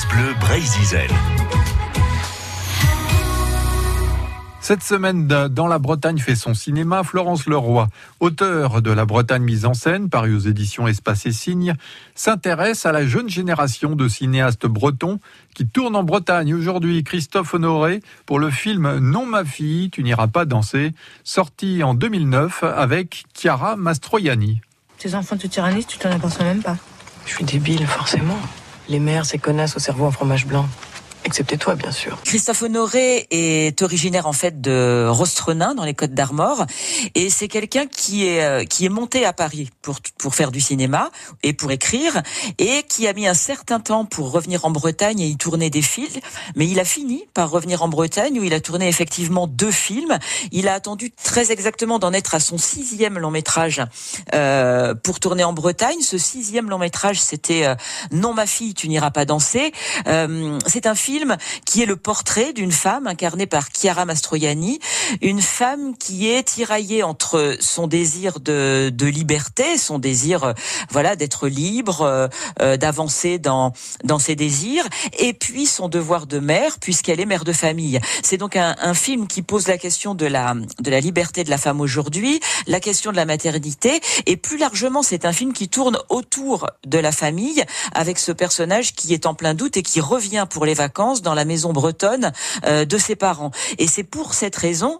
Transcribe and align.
France 0.00 0.14
Bleu. 0.14 0.34
Cette 4.60 4.82
semaine, 4.82 5.26
dans 5.26 5.66
la 5.66 5.78
Bretagne 5.78 6.18
fait 6.18 6.36
son 6.36 6.54
cinéma, 6.54 7.02
Florence 7.02 7.46
Leroy, 7.46 7.88
auteur 8.20 8.82
de 8.82 8.90
La 8.90 9.04
Bretagne 9.04 9.42
mise 9.42 9.66
en 9.66 9.74
scène, 9.74 10.08
paru 10.08 10.34
aux 10.34 10.40
éditions 10.40 10.86
Espace 10.86 11.26
et 11.26 11.32
Signes, 11.32 11.74
s'intéresse 12.14 12.86
à 12.86 12.92
la 12.92 13.06
jeune 13.06 13.28
génération 13.28 13.96
de 13.96 14.08
cinéastes 14.08 14.66
bretons 14.66 15.18
qui 15.54 15.66
tournent 15.66 15.96
en 15.96 16.04
Bretagne. 16.04 16.54
Aujourd'hui, 16.54 17.02
Christophe 17.02 17.52
Honoré 17.52 18.00
pour 18.26 18.38
le 18.38 18.50
film 18.50 18.98
Non 18.98 19.26
ma 19.26 19.44
fille, 19.44 19.90
tu 19.90 20.02
n'iras 20.02 20.28
pas 20.28 20.44
danser, 20.44 20.92
sorti 21.24 21.82
en 21.82 21.94
2009 21.94 22.62
avec 22.62 23.24
Chiara 23.34 23.76
Mastroianni. 23.76 24.60
Tes 24.98 25.14
enfants 25.14 25.36
te 25.36 25.46
tyrannisent, 25.46 25.86
tu 25.86 25.98
t'en 25.98 26.10
aperçois 26.10 26.44
même 26.44 26.62
pas. 26.62 26.76
Je 27.26 27.34
suis 27.34 27.44
débile, 27.44 27.86
forcément. 27.86 28.38
Les 28.90 28.98
mères, 28.98 29.24
ces 29.24 29.38
connasses 29.38 29.76
au 29.76 29.78
cerveau 29.78 30.04
en 30.04 30.10
fromage 30.10 30.46
blanc. 30.46 30.66
Excepté 31.24 31.58
toi, 31.58 31.74
bien 31.74 31.92
sûr. 31.92 32.18
Christophe 32.24 32.62
Honoré 32.62 33.26
est 33.30 33.82
originaire 33.82 34.26
en 34.26 34.32
fait 34.32 34.60
de 34.60 35.06
Rostrenin 35.08 35.74
dans 35.74 35.84
les 35.84 35.94
Côtes 35.94 36.14
d'Armor 36.14 36.64
et 37.14 37.28
c'est 37.28 37.48
quelqu'un 37.48 37.86
qui 37.86 38.26
est 38.26 38.42
euh, 38.42 38.64
qui 38.64 38.86
est 38.86 38.88
monté 38.88 39.26
à 39.26 39.32
Paris 39.32 39.70
pour 39.82 39.98
pour 40.18 40.34
faire 40.34 40.50
du 40.50 40.60
cinéma 40.60 41.10
et 41.42 41.52
pour 41.52 41.70
écrire 41.72 42.22
et 42.58 42.84
qui 42.88 43.06
a 43.06 43.12
mis 43.12 43.26
un 43.26 43.34
certain 43.34 43.80
temps 43.80 44.06
pour 44.06 44.30
revenir 44.30 44.64
en 44.64 44.70
Bretagne 44.70 45.20
et 45.20 45.26
y 45.26 45.36
tourner 45.36 45.68
des 45.68 45.82
films. 45.82 46.20
Mais 46.56 46.66
il 46.66 46.80
a 46.80 46.84
fini 46.84 47.26
par 47.34 47.50
revenir 47.50 47.82
en 47.82 47.88
Bretagne 47.88 48.40
où 48.40 48.44
il 48.44 48.54
a 48.54 48.60
tourné 48.60 48.88
effectivement 48.88 49.46
deux 49.46 49.70
films. 49.70 50.18
Il 50.52 50.68
a 50.68 50.74
attendu 50.74 51.12
très 51.12 51.52
exactement 51.52 51.98
d'en 51.98 52.12
être 52.12 52.34
à 52.34 52.40
son 52.40 52.56
sixième 52.56 53.18
long 53.18 53.30
métrage 53.30 53.82
euh, 54.34 54.94
pour 54.94 55.20
tourner 55.20 55.44
en 55.44 55.52
Bretagne. 55.52 56.00
Ce 56.00 56.18
sixième 56.18 56.70
long 56.70 56.78
métrage, 56.78 57.20
c'était 57.20 57.66
euh, 57.66 57.74
Non 58.10 58.32
ma 58.32 58.46
fille, 58.46 58.74
tu 58.74 58.88
n'iras 58.88 59.10
pas 59.10 59.26
danser. 59.26 59.72
Euh, 60.06 60.58
c'est 60.66 60.86
un 60.86 60.94
film 60.94 61.09
qui 61.64 61.82
est 61.82 61.86
le 61.86 61.96
portrait 61.96 62.52
d'une 62.52 62.72
femme 62.72 63.06
incarnée 63.06 63.46
par 63.46 63.68
Chiara 63.72 64.04
Mastroianni, 64.04 64.78
une 65.20 65.40
femme 65.40 65.96
qui 65.96 66.30
est 66.30 66.42
tiraillée 66.42 67.02
entre 67.02 67.56
son 67.60 67.86
désir 67.86 68.40
de, 68.40 68.90
de 68.92 69.06
liberté, 69.06 69.78
son 69.78 69.98
désir 69.98 70.44
euh, 70.44 70.52
voilà 70.90 71.16
d'être 71.16 71.48
libre, 71.48 72.02
euh, 72.02 72.28
euh, 72.60 72.76
d'avancer 72.76 73.38
dans 73.38 73.72
dans 74.04 74.18
ses 74.18 74.36
désirs, 74.36 74.86
et 75.18 75.32
puis 75.32 75.66
son 75.66 75.88
devoir 75.88 76.26
de 76.26 76.38
mère 76.38 76.78
puisqu'elle 76.78 77.20
est 77.20 77.26
mère 77.26 77.44
de 77.44 77.52
famille. 77.52 78.00
C'est 78.22 78.36
donc 78.36 78.56
un, 78.56 78.76
un, 78.80 78.94
film 78.94 79.26
qui 79.26 79.42
pose 79.42 79.68
la 79.68 79.78
question 79.78 80.14
de 80.14 80.26
la 80.26 80.54
de 80.80 80.90
la 80.90 81.00
liberté 81.00 81.44
de 81.44 81.50
la 81.50 81.58
femme 81.58 81.80
aujourd'hui, 81.80 82.40
la 82.66 82.80
question 82.80 83.10
de 83.10 83.16
la 83.16 83.24
maternité, 83.24 84.00
et 84.26 84.36
plus 84.36 84.58
largement 84.58 85.02
c'est 85.02 85.24
un 85.24 85.32
film 85.32 85.52
qui 85.52 85.68
tourne 85.68 85.98
autour 86.08 86.66
de 86.86 86.98
la 86.98 87.12
famille 87.12 87.64
avec 87.92 88.18
ce 88.18 88.32
personnage 88.32 88.94
qui 88.94 89.14
est 89.14 89.26
en 89.26 89.34
plein 89.34 89.54
doute 89.54 89.76
et 89.76 89.82
qui 89.82 90.00
revient 90.00 90.46
pour 90.48 90.64
les 90.64 90.74
vacances 90.74 91.22
dans 91.22 91.34
la 91.34 91.44
maison 91.44 91.72
bretonne 91.72 92.32
euh, 92.66 92.84
de 92.84 92.98
ses 92.98 93.16
parents. 93.16 93.50
Et 93.78 93.86
c'est 93.86 94.04
pour 94.04 94.34
cette 94.34 94.56
raison 94.56 94.99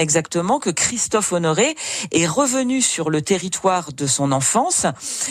exactement 0.00 0.58
que 0.58 0.70
Christophe 0.70 1.32
Honoré 1.32 1.76
est 2.10 2.26
revenu 2.26 2.80
sur 2.80 3.10
le 3.10 3.20
territoire 3.20 3.92
de 3.92 4.06
son 4.06 4.32
enfance. 4.32 4.86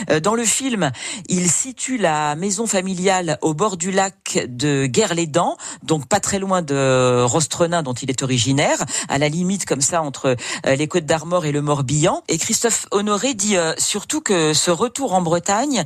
Euh, 0.10 0.20
dans 0.20 0.36
le 0.36 0.46
film, 0.46 0.92
il 1.28 1.50
situe 1.50 1.98
la 1.98 2.36
maison 2.36 2.68
familiale 2.68 3.40
au 3.42 3.54
bord 3.54 3.78
du 3.78 3.92
lac 3.92 4.46
de 4.48 4.86
Guerre-les-Dents, 4.86 5.58
donc 5.82 6.08
pas 6.08 6.20
très 6.20 6.38
loin 6.38 6.62
de 6.62 7.24
Rostrenin 7.24 7.82
dont 7.82 7.94
il 7.94 8.10
est 8.10 8.22
originaire, 8.22 8.78
à 9.10 9.18
la 9.18 9.28
limite 9.28 9.66
comme 9.66 9.82
ça 9.82 10.04
entre 10.04 10.36
euh, 10.66 10.76
les 10.76 10.88
Côtes 10.88 11.06
d'Armor 11.06 11.46
et 11.46 11.52
le 11.52 11.62
Morbihan. 11.62 12.24
Et 12.28 12.38
Christophe 12.38 12.86
Honoré 12.92 13.34
dit 13.34 13.56
surtout 13.78 14.22
que 14.22 14.54
ce 14.54 14.70
retour 14.70 15.14
en 15.14 15.22
Bretagne 15.22 15.84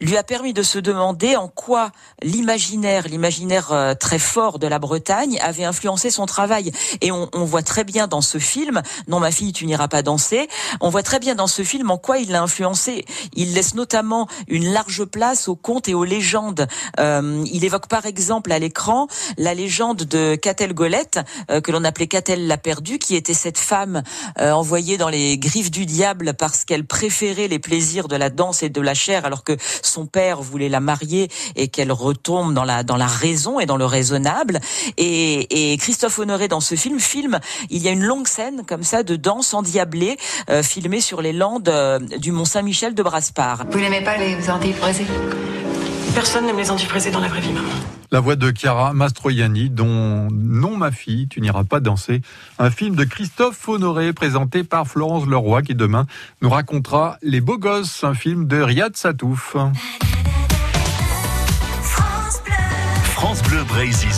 lui 0.00 0.16
a 0.16 0.22
permis 0.22 0.52
de 0.52 0.62
se 0.62 0.78
demander 0.78 1.36
en 1.36 1.48
quoi 1.48 1.90
l'imaginaire, 2.22 3.08
l'imaginaire 3.08 3.96
très 3.98 4.18
fort 4.18 4.58
de 4.58 4.66
la 4.66 4.78
Bretagne 4.78 5.38
avait 5.40 5.64
influencé 5.64 6.10
son 6.10 6.26
travail. 6.26 6.72
Et 7.00 7.10
on, 7.10 7.30
on 7.32 7.44
voit 7.44 7.62
très 7.62 7.84
bien 7.84 8.06
dans 8.06 8.20
ce 8.26 8.38
film, 8.38 8.82
Non 9.08 9.20
ma 9.20 9.30
fille, 9.30 9.54
tu 9.54 9.64
n'iras 9.64 9.88
pas 9.88 10.02
danser, 10.02 10.48
on 10.80 10.90
voit 10.90 11.02
très 11.02 11.18
bien 11.18 11.34
dans 11.34 11.46
ce 11.46 11.62
film 11.62 11.90
en 11.90 11.96
quoi 11.96 12.18
il 12.18 12.30
l'a 12.30 12.42
influencé. 12.42 13.06
Il 13.34 13.54
laisse 13.54 13.74
notamment 13.74 14.28
une 14.48 14.72
large 14.72 15.04
place 15.04 15.48
aux 15.48 15.56
contes 15.56 15.88
et 15.88 15.94
aux 15.94 16.04
légendes. 16.04 16.66
Euh, 17.00 17.44
il 17.50 17.64
évoque 17.64 17.88
par 17.88 18.04
exemple 18.06 18.52
à 18.52 18.58
l'écran 18.58 19.06
la 19.38 19.54
légende 19.54 20.02
de 20.02 20.34
Catel 20.34 20.74
Golette, 20.74 21.20
euh, 21.50 21.60
que 21.60 21.72
l'on 21.72 21.84
appelait 21.84 22.08
Catel 22.08 22.46
la 22.46 22.58
perdue, 22.58 22.98
qui 22.98 23.16
était 23.16 23.34
cette 23.34 23.58
femme 23.58 24.02
euh, 24.38 24.52
envoyée 24.52 24.98
dans 24.98 25.08
les 25.08 25.38
griffes 25.38 25.70
du 25.70 25.86
diable 25.86 26.34
parce 26.34 26.64
qu'elle 26.64 26.84
préférait 26.84 27.48
les 27.48 27.58
plaisirs 27.58 28.08
de 28.08 28.16
la 28.16 28.30
danse 28.30 28.62
et 28.62 28.68
de 28.68 28.80
la 28.80 28.94
chair, 28.94 29.24
alors 29.24 29.44
que 29.44 29.56
son 29.82 30.06
père 30.06 30.42
voulait 30.42 30.68
la 30.68 30.80
marier 30.80 31.30
et 31.54 31.68
qu'elle 31.68 31.92
retombe 31.92 32.52
dans 32.52 32.64
la 32.64 32.82
dans 32.82 32.96
la 32.96 33.06
raison 33.06 33.60
et 33.60 33.66
dans 33.66 33.76
le 33.76 33.86
raisonnable. 33.86 34.60
Et, 34.96 35.72
et, 35.72 35.76
Christophe 35.76 36.18
Honoré 36.18 36.48
dans 36.48 36.60
ce 36.60 36.74
film 36.74 36.98
filme, 36.98 37.38
il 37.70 37.82
y 37.82 37.88
a 37.88 37.90
une 37.90 38.04
longue 38.06 38.28
scène 38.28 38.62
comme 38.66 38.82
ça 38.82 39.02
de 39.02 39.16
danse 39.16 39.52
endiablée 39.52 40.16
euh, 40.48 40.62
filmée 40.62 41.00
sur 41.00 41.20
les 41.20 41.32
landes 41.32 41.68
euh, 41.68 41.98
du 41.98 42.32
Mont 42.32 42.44
Saint-Michel 42.44 42.94
de 42.94 43.02
Braspar. 43.02 43.66
Vous 43.70 43.80
n'aimez 43.80 44.02
pas 44.02 44.16
les 44.16 44.48
endives 44.48 44.78
braisées 44.78 45.06
Personne 46.14 46.46
n'aime 46.46 46.56
les 46.56 46.70
endives 46.70 46.88
braisées 46.88 47.10
dans 47.10 47.20
la 47.20 47.28
vraie 47.28 47.40
vie, 47.40 47.52
maman. 47.52 47.68
La 48.10 48.20
voix 48.20 48.36
de 48.36 48.50
Chiara 48.50 48.94
Mastroianni, 48.94 49.68
dont 49.68 50.28
Non 50.30 50.76
ma 50.76 50.90
fille, 50.90 51.28
tu 51.28 51.40
n'iras 51.40 51.64
pas 51.64 51.80
danser. 51.80 52.22
Un 52.58 52.70
film 52.70 52.94
de 52.94 53.04
Christophe 53.04 53.68
Honoré 53.68 54.12
présenté 54.12 54.64
par 54.64 54.86
Florence 54.86 55.26
Leroy 55.26 55.62
qui 55.62 55.74
demain 55.74 56.06
nous 56.40 56.48
racontera 56.48 57.18
Les 57.20 57.40
Beaux 57.40 57.58
Gosses, 57.58 58.04
un 58.04 58.14
film 58.14 58.46
de 58.46 58.60
Riyad 58.62 58.96
Satouf. 58.96 59.56
France 63.16 63.42
Bleu 63.42 63.64
Brésil. 63.64 64.08